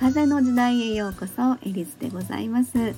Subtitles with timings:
[0.00, 2.94] 風の時代へようこそエリスでございます、え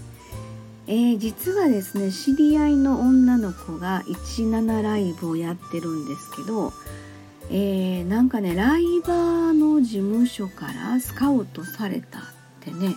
[0.87, 6.73] ー、実はですね知り合いの女の子が17ライブをやってるんですけど、
[7.51, 12.23] えー、なんかねライバーの事務所からスカウトされたっ
[12.61, 12.95] てね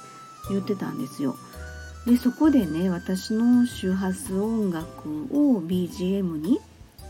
[0.52, 1.36] 言ってたんですよ
[2.06, 6.60] でそこでね私の周波数音楽を BGM に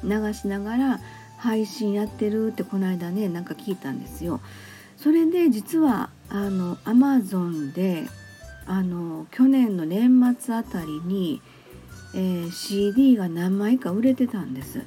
[0.01, 0.99] 流しながら
[1.39, 4.39] 配信やってるってこの間ねなんか聞いたんですよ。
[4.95, 8.03] それで実はあの Amazon で
[8.67, 11.41] あの去年の年末あたりに、
[12.13, 14.83] えー、CD が何枚か売れてたんです。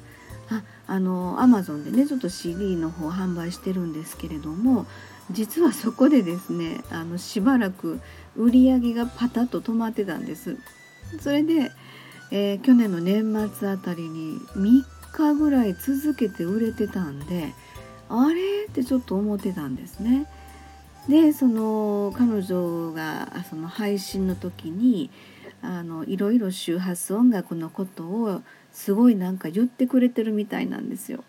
[0.51, 4.85] ああの Amazon でねちょっと CD の方販売してるんですけれども
[5.31, 7.99] 実はそこでですねあのしばらく
[8.35, 10.57] 売り上げがパタッと止まってたんです。
[11.19, 11.71] それで、
[12.29, 17.53] えー、去年の年末あたりに3日ぐらい続けて売れてたんで
[18.07, 18.65] あれ？
[18.65, 20.27] ってちょっと思ってたんですね。
[21.07, 25.09] でその彼女がその配信の時に
[25.61, 31.23] あのいろいろ周波数音楽のことをすごいなんか言ってくれてるみたいなんですよ。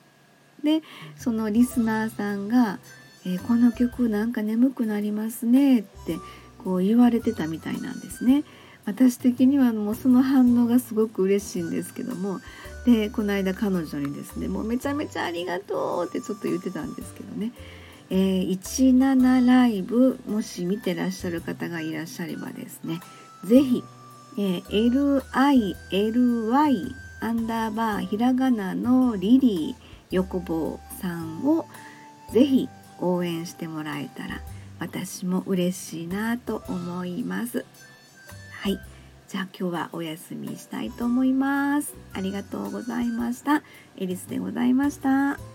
[0.62, 0.82] で
[1.16, 2.78] そのリスナーさんが
[3.24, 6.16] 「えー、この曲なんか眠くなりますね」って
[6.58, 8.44] こう言われてたみたいなんですね。
[8.86, 12.40] 私的にはもうその反応がすごく嬉しいんですけども
[12.86, 17.52] でこの間彼女にですねもうめちゃめちゃありがとうってちょっと言ってたんですけどね、
[18.10, 23.00] えー、17ライブもし見てらっしゃる方がいらっしゃればですね
[23.44, 23.84] 是非、
[24.36, 25.24] えー、
[25.90, 31.66] LILY アンダーバーひらがなのリリー横棒さんを
[32.32, 34.40] 是非応援してもらえたら
[34.78, 37.64] 私も嬉しいなと思います。
[38.62, 38.78] はい
[39.28, 41.94] じゃあ今日はお休みしたいと思います。
[42.12, 43.62] ありがとうございました。
[43.96, 45.49] エリスでございました。